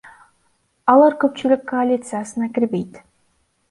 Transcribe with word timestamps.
Алар 0.93 1.17
көпчүлүк 1.25 1.69
коалициясына 1.75 2.53
кирбейт. 2.59 3.03